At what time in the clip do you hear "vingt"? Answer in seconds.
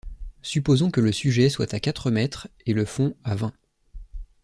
3.35-3.53